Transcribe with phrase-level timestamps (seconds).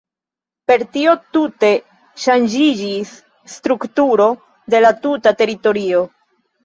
[0.69, 1.69] Per tio tute
[2.23, 3.11] ŝanĝiĝis
[3.57, 4.27] strukturo
[4.75, 6.01] de la tuta teritorio.